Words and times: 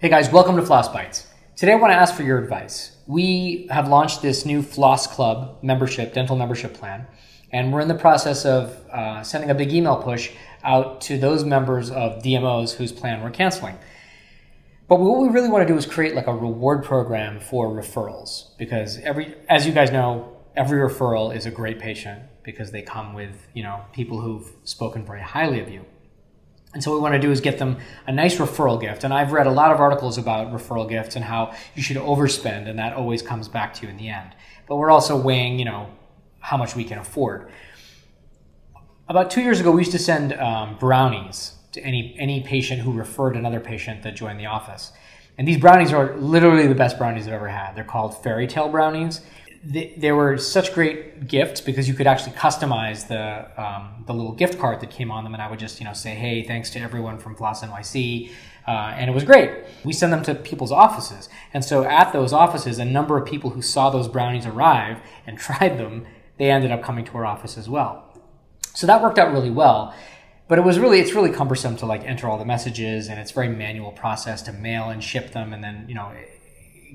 Hey 0.00 0.08
guys, 0.08 0.30
welcome 0.30 0.56
to 0.56 0.62
Floss 0.62 0.88
Bites. 0.88 1.26
Today 1.56 1.72
I 1.72 1.74
want 1.74 1.92
to 1.92 1.94
ask 1.94 2.14
for 2.14 2.22
your 2.22 2.38
advice. 2.38 2.96
We 3.06 3.68
have 3.70 3.86
launched 3.86 4.22
this 4.22 4.46
new 4.46 4.62
Floss 4.62 5.06
Club 5.06 5.58
membership, 5.60 6.14
dental 6.14 6.36
membership 6.36 6.72
plan, 6.72 7.06
and 7.52 7.70
we're 7.70 7.82
in 7.82 7.88
the 7.88 7.94
process 7.94 8.46
of 8.46 8.70
uh, 8.88 9.22
sending 9.22 9.50
a 9.50 9.54
big 9.54 9.74
email 9.74 10.02
push 10.02 10.30
out 10.64 11.02
to 11.02 11.18
those 11.18 11.44
members 11.44 11.90
of 11.90 12.22
DMOs 12.22 12.76
whose 12.76 12.92
plan 12.92 13.22
we're 13.22 13.28
canceling. 13.28 13.76
But 14.88 15.00
what 15.00 15.20
we 15.20 15.28
really 15.28 15.50
want 15.50 15.68
to 15.68 15.70
do 15.70 15.76
is 15.76 15.84
create 15.84 16.14
like 16.14 16.28
a 16.28 16.34
reward 16.34 16.82
program 16.82 17.38
for 17.38 17.68
referrals 17.68 18.56
because 18.56 18.96
every, 19.00 19.34
as 19.50 19.66
you 19.66 19.72
guys 19.74 19.90
know, 19.90 20.34
every 20.56 20.78
referral 20.78 21.36
is 21.36 21.44
a 21.44 21.50
great 21.50 21.78
patient 21.78 22.22
because 22.42 22.70
they 22.70 22.80
come 22.80 23.12
with 23.12 23.48
you 23.52 23.62
know 23.62 23.84
people 23.92 24.18
who've 24.22 24.50
spoken 24.64 25.04
very 25.04 25.20
highly 25.20 25.60
of 25.60 25.68
you. 25.68 25.84
And 26.72 26.82
so 26.82 26.90
what 26.90 26.98
we 26.98 27.02
want 27.02 27.14
to 27.14 27.20
do 27.20 27.32
is 27.32 27.40
get 27.40 27.58
them 27.58 27.78
a 28.06 28.12
nice 28.12 28.36
referral 28.36 28.80
gift. 28.80 29.02
And 29.02 29.12
I've 29.12 29.32
read 29.32 29.46
a 29.46 29.50
lot 29.50 29.72
of 29.72 29.80
articles 29.80 30.18
about 30.18 30.52
referral 30.52 30.88
gifts 30.88 31.16
and 31.16 31.24
how 31.24 31.52
you 31.74 31.82
should 31.82 31.96
overspend, 31.96 32.68
and 32.68 32.78
that 32.78 32.94
always 32.94 33.22
comes 33.22 33.48
back 33.48 33.74
to 33.74 33.82
you 33.82 33.88
in 33.88 33.96
the 33.96 34.08
end. 34.08 34.34
But 34.68 34.76
we're 34.76 34.90
also 34.90 35.20
weighing, 35.20 35.58
you 35.58 35.64
know, 35.64 35.88
how 36.38 36.56
much 36.56 36.76
we 36.76 36.84
can 36.84 36.98
afford. 36.98 37.50
About 39.08 39.30
two 39.30 39.40
years 39.40 39.58
ago, 39.58 39.72
we 39.72 39.80
used 39.80 39.92
to 39.92 39.98
send 39.98 40.32
um, 40.34 40.76
brownies 40.78 41.54
to 41.72 41.80
any 41.82 42.16
any 42.18 42.40
patient 42.40 42.80
who 42.80 42.92
referred 42.92 43.36
another 43.36 43.60
patient 43.60 44.02
that 44.04 44.14
joined 44.14 44.38
the 44.38 44.46
office. 44.46 44.92
And 45.38 45.48
these 45.48 45.58
brownies 45.58 45.92
are 45.92 46.16
literally 46.16 46.66
the 46.66 46.74
best 46.74 46.98
brownies 46.98 47.26
I've 47.26 47.34
ever 47.34 47.48
had. 47.48 47.74
They're 47.74 47.84
called 47.84 48.22
fairy 48.22 48.46
tale 48.46 48.68
brownies 48.68 49.22
they, 49.62 49.94
they, 49.96 50.12
were 50.12 50.38
such 50.38 50.72
great 50.72 51.28
gifts 51.28 51.60
because 51.60 51.86
you 51.86 51.94
could 51.94 52.06
actually 52.06 52.32
customize 52.32 53.08
the 53.08 53.62
um, 53.62 54.04
the 54.06 54.14
little 54.14 54.32
gift 54.32 54.58
card 54.58 54.80
that 54.80 54.90
came 54.90 55.10
on 55.10 55.22
them, 55.24 55.34
and 55.34 55.42
I 55.42 55.50
would 55.50 55.58
just 55.58 55.80
you 55.80 55.86
know 55.86 55.92
say, 55.92 56.14
hey, 56.14 56.42
thanks 56.42 56.70
to 56.70 56.80
everyone 56.80 57.18
from 57.18 57.34
Floss 57.34 57.62
NYC, 57.62 58.30
uh, 58.66 58.70
and 58.70 59.10
it 59.10 59.12
was 59.12 59.24
great. 59.24 59.50
We 59.84 59.92
send 59.92 60.12
them 60.12 60.22
to 60.24 60.34
people's 60.34 60.72
offices, 60.72 61.28
and 61.52 61.62
so 61.64 61.84
at 61.84 62.12
those 62.12 62.32
offices, 62.32 62.78
a 62.78 62.84
number 62.84 63.18
of 63.18 63.26
people 63.26 63.50
who 63.50 63.60
saw 63.60 63.90
those 63.90 64.08
brownies 64.08 64.46
arrive 64.46 65.00
and 65.26 65.38
tried 65.46 65.78
them, 65.78 66.06
they 66.38 66.50
ended 66.50 66.70
up 66.70 66.82
coming 66.82 67.04
to 67.04 67.16
our 67.18 67.26
office 67.26 67.58
as 67.58 67.68
well. 67.68 68.06
So 68.74 68.86
that 68.86 69.02
worked 69.02 69.18
out 69.18 69.32
really 69.32 69.50
well. 69.50 69.94
But 70.48 70.58
it 70.58 70.62
was 70.62 70.80
really 70.80 70.98
it's 70.98 71.12
really 71.12 71.30
cumbersome 71.30 71.76
to 71.76 71.86
like 71.86 72.04
enter 72.04 72.28
all 72.28 72.38
the 72.38 72.44
messages, 72.44 73.08
and 73.08 73.20
it's 73.20 73.30
very 73.30 73.48
manual 73.48 73.92
process 73.92 74.40
to 74.42 74.52
mail 74.52 74.88
and 74.88 75.04
ship 75.04 75.32
them, 75.32 75.52
and 75.52 75.62
then 75.62 75.84
you 75.86 75.94
know 75.94 76.10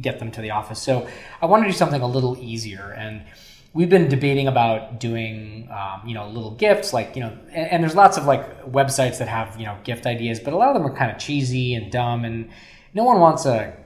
get 0.00 0.18
them 0.18 0.30
to 0.32 0.40
the 0.40 0.50
office. 0.50 0.80
So 0.80 1.08
I 1.40 1.46
want 1.46 1.64
to 1.64 1.68
do 1.68 1.76
something 1.76 2.00
a 2.00 2.06
little 2.06 2.36
easier. 2.38 2.94
And 2.96 3.24
we've 3.72 3.88
been 3.88 4.08
debating 4.08 4.48
about 4.48 5.00
doing, 5.00 5.68
um, 5.70 6.06
you 6.06 6.14
know, 6.14 6.28
little 6.28 6.52
gifts 6.52 6.92
like, 6.92 7.16
you 7.16 7.22
know, 7.22 7.36
and, 7.52 7.72
and, 7.72 7.82
there's 7.82 7.94
lots 7.94 8.16
of 8.16 8.24
like 8.24 8.64
websites 8.70 9.18
that 9.18 9.28
have, 9.28 9.58
you 9.58 9.66
know, 9.66 9.76
gift 9.84 10.06
ideas, 10.06 10.38
but 10.38 10.52
a 10.52 10.56
lot 10.56 10.68
of 10.68 10.74
them 10.74 10.90
are 10.90 10.96
kind 10.96 11.10
of 11.10 11.18
cheesy 11.18 11.74
and 11.74 11.90
dumb. 11.90 12.24
And 12.24 12.50
no 12.94 13.04
one 13.04 13.20
wants 13.20 13.46
a, 13.46 13.76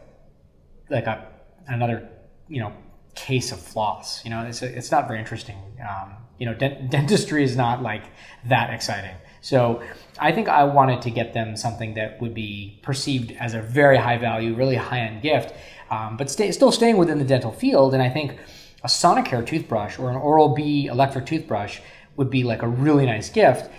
like 0.90 1.06
a, 1.06 1.26
another, 1.66 2.08
you 2.48 2.60
know, 2.60 2.72
case 3.14 3.50
of 3.50 3.60
floss. 3.60 4.24
You 4.24 4.30
know, 4.30 4.42
it's, 4.44 4.62
it's 4.62 4.90
not 4.90 5.08
very 5.08 5.18
interesting. 5.18 5.56
Um, 5.80 6.14
you 6.38 6.46
know, 6.46 6.54
dent- 6.54 6.90
dentistry 6.90 7.42
is 7.42 7.56
not 7.56 7.82
like 7.82 8.04
that 8.46 8.72
exciting. 8.72 9.14
So 9.48 9.82
I 10.18 10.30
think 10.30 10.46
I 10.50 10.64
wanted 10.64 11.00
to 11.02 11.10
get 11.10 11.32
them 11.32 11.56
something 11.56 11.94
that 11.94 12.20
would 12.20 12.34
be 12.34 12.78
perceived 12.82 13.32
as 13.40 13.54
a 13.54 13.62
very 13.62 13.96
high 13.96 14.18
value, 14.18 14.54
really 14.54 14.76
high 14.76 15.00
end 15.00 15.22
gift, 15.22 15.54
um, 15.90 16.18
but 16.18 16.28
stay, 16.28 16.52
still 16.52 16.70
staying 16.70 16.98
within 16.98 17.18
the 17.18 17.24
dental 17.24 17.50
field. 17.50 17.94
And 17.94 18.02
I 18.02 18.10
think 18.10 18.32
a 18.84 18.88
Sonicare 18.88 19.46
toothbrush 19.46 19.98
or 19.98 20.10
an 20.10 20.16
Oral 20.16 20.50
B 20.50 20.84
electric 20.84 21.24
toothbrush 21.24 21.80
would 22.16 22.28
be 22.28 22.44
like 22.44 22.60
a 22.60 22.68
really 22.68 23.06
nice 23.06 23.30
gift. 23.30 23.70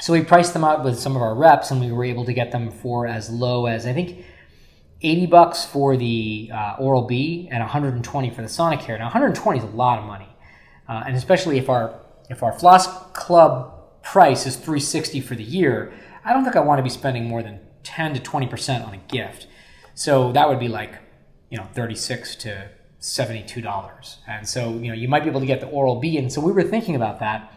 So 0.00 0.12
we 0.12 0.24
priced 0.24 0.54
them 0.54 0.64
out 0.64 0.82
with 0.82 0.98
some 0.98 1.14
of 1.14 1.22
our 1.22 1.36
reps, 1.36 1.70
and 1.70 1.80
we 1.80 1.92
were 1.92 2.04
able 2.04 2.24
to 2.24 2.32
get 2.32 2.50
them 2.50 2.72
for 2.72 3.06
as 3.06 3.30
low 3.30 3.66
as 3.66 3.86
I 3.86 3.92
think 3.92 4.24
80 5.02 5.26
bucks 5.26 5.64
for 5.64 5.96
the 5.96 6.50
uh, 6.52 6.76
Oral 6.80 7.02
B 7.02 7.48
and 7.52 7.60
120 7.60 8.30
for 8.30 8.42
the 8.42 8.48
Sonicare. 8.48 8.98
Now 8.98 9.04
120 9.04 9.58
is 9.60 9.64
a 9.64 9.68
lot 9.68 10.00
of 10.00 10.06
money, 10.06 10.28
uh, 10.88 11.04
and 11.06 11.14
especially 11.14 11.58
if 11.58 11.68
our 11.68 11.94
if 12.28 12.42
our 12.42 12.52
Floss 12.52 12.88
Club 13.12 13.79
price 14.10 14.44
is 14.44 14.56
360 14.56 15.20
for 15.20 15.36
the 15.36 15.44
year, 15.44 15.92
I 16.24 16.32
don't 16.32 16.42
think 16.42 16.56
I 16.56 16.60
want 16.60 16.80
to 16.80 16.82
be 16.82 16.90
spending 16.90 17.28
more 17.28 17.44
than 17.44 17.60
10 17.84 18.14
to 18.14 18.20
20 18.20 18.46
percent 18.48 18.84
on 18.84 18.92
a 18.92 18.96
gift. 18.96 19.46
So 19.94 20.32
that 20.32 20.48
would 20.48 20.58
be 20.58 20.68
like 20.68 20.94
you 21.48 21.58
know 21.58 21.66
36 21.74 22.34
to 22.36 22.70
72 22.98 23.60
dollars. 23.60 24.18
And 24.26 24.48
so 24.48 24.70
you 24.70 24.88
know 24.88 24.94
you 24.94 25.08
might 25.08 25.22
be 25.22 25.30
able 25.30 25.40
to 25.40 25.46
get 25.46 25.60
the 25.60 25.68
oral 25.68 26.00
b. 26.00 26.18
And 26.18 26.32
so 26.32 26.40
we 26.40 26.50
were 26.50 26.64
thinking 26.64 26.96
about 26.96 27.20
that. 27.20 27.52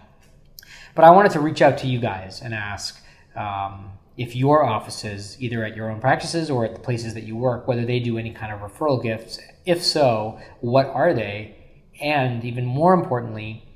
But 0.96 1.06
i 1.06 1.09
wanted 1.09 1.31
to 1.31 1.40
reach 1.40 1.62
out 1.63 1.80
to 1.80 1.88
you 1.88 2.00
guys 2.00 2.40
and 2.42 2.53
ask 2.53 3.03
um, 3.36 3.94
if 4.16 4.36
your 4.36 4.63
offices 4.63 5.36
either 5.40 5.63
at 5.63 5.75
your 5.75 5.90
own 5.90 6.00
practices 6.00 6.52
or 6.52 6.66
at 6.66 6.75
the 6.75 6.80
places 6.80 7.16
that 7.16 7.24
you 7.24 7.36
work 7.36 7.68
whether 7.68 7.84
they 7.84 8.00
do 8.00 8.19
any 8.19 8.31
kind 8.31 8.53
of 8.53 8.59
referral 8.59 9.02
gifts. 9.02 9.40
If 9.66 9.84
so 9.84 10.40
what 10.62 10.86
are 10.86 11.16
they? 11.16 11.58
And 12.00 12.46
even 12.46 12.63
more 12.63 12.94
importantly 12.94 13.68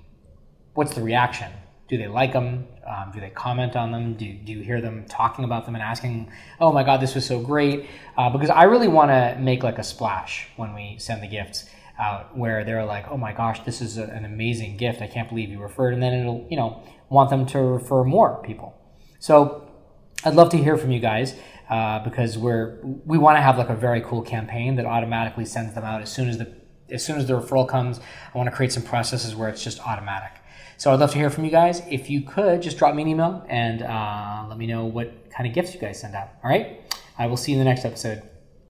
what's 0.75 0.93
the 0.93 1.01
reaction 1.01 1.51
do 1.87 1.97
they 1.97 2.07
like 2.07 2.33
them? 2.33 2.67
Um, 2.85 3.11
do 3.13 3.19
they 3.19 3.29
comment 3.29 3.75
on 3.75 3.91
them? 3.91 4.15
Do, 4.15 4.31
do 4.31 4.53
you 4.53 4.61
hear 4.61 4.81
them 4.81 5.05
talking 5.07 5.45
about 5.45 5.65
them 5.65 5.75
and 5.75 5.83
asking, 5.83 6.31
oh 6.59 6.71
my 6.71 6.83
God, 6.83 7.01
this 7.01 7.15
was 7.15 7.25
so 7.25 7.39
great? 7.39 7.87
Uh, 8.17 8.29
because 8.29 8.49
I 8.49 8.63
really 8.63 8.87
want 8.87 9.11
to 9.11 9.37
make 9.39 9.63
like 9.63 9.77
a 9.77 9.83
splash 9.83 10.47
when 10.57 10.73
we 10.73 10.97
send 10.99 11.23
the 11.23 11.27
gifts 11.27 11.69
out 11.99 12.37
where 12.37 12.63
they're 12.63 12.85
like, 12.85 13.09
oh 13.09 13.17
my 13.17 13.33
gosh, 13.33 13.61
this 13.63 13.81
is 13.81 13.97
a, 13.97 14.03
an 14.03 14.25
amazing 14.25 14.77
gift. 14.77 15.01
I 15.01 15.07
can't 15.07 15.29
believe 15.29 15.49
you 15.49 15.61
referred. 15.61 15.93
And 15.93 16.03
then 16.03 16.13
it'll, 16.13 16.45
you 16.49 16.57
know, 16.57 16.83
want 17.09 17.29
them 17.29 17.45
to 17.47 17.59
refer 17.59 18.03
more 18.03 18.41
people. 18.43 18.75
So 19.19 19.69
I'd 20.23 20.35
love 20.35 20.49
to 20.49 20.57
hear 20.57 20.77
from 20.77 20.91
you 20.91 20.99
guys. 20.99 21.35
Uh, 21.69 22.01
because 22.01 22.37
we're 22.37 22.79
we 23.05 23.17
want 23.17 23.35
to 23.35 23.41
have 23.41 23.57
like 23.57 23.67
a 23.67 23.75
very 23.75 23.99
cool 23.99 24.21
campaign 24.21 24.77
that 24.77 24.85
automatically 24.85 25.43
sends 25.43 25.73
them 25.73 25.83
out 25.83 26.01
as 26.01 26.09
soon 26.09 26.29
as 26.29 26.37
the 26.37 26.49
as 26.89 27.03
soon 27.03 27.17
as 27.17 27.27
the 27.27 27.33
referral 27.33 27.67
comes. 27.67 27.99
I 28.33 28.37
want 28.37 28.49
to 28.49 28.55
create 28.55 28.71
some 28.71 28.83
processes 28.83 29.35
where 29.35 29.49
it's 29.49 29.61
just 29.61 29.85
automatic. 29.85 30.31
So 30.77 30.93
I'd 30.93 30.99
love 30.99 31.11
to 31.11 31.17
hear 31.17 31.31
from 31.31 31.43
you 31.43 31.51
guys. 31.51 31.81
If 31.89 32.07
you 32.09 32.21
could, 32.21 32.61
just 32.61 32.77
drop 32.77 32.93
me 32.93 33.01
an 33.01 33.07
email 33.07 33.43
and 33.49 33.81
uh, 33.81 34.45
let 34.47 34.59
me 34.59 34.67
know 34.67 34.85
what 34.85 35.31
kind 35.31 35.47
of 35.47 35.55
gifts 35.55 35.73
you 35.73 35.79
guys 35.79 35.99
send 35.99 36.13
out. 36.13 36.29
All 36.43 36.49
right? 36.49 36.81
I 37.17 37.25
will 37.25 37.37
see 37.37 37.51
you 37.51 37.57
in 37.57 37.65
the 37.65 37.69
next 37.69 37.83
episode. 37.83 38.21